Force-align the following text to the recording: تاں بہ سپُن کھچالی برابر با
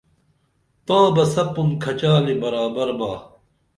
تاں 0.85 1.07
بہ 1.15 1.23
سپُن 1.33 1.69
کھچالی 1.81 2.35
برابر 2.43 2.89
با 2.99 3.11